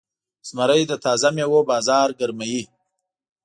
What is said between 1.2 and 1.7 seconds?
میوو